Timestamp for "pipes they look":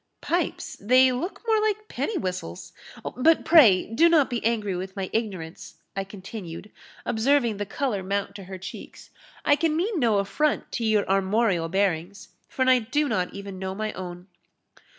0.21-1.43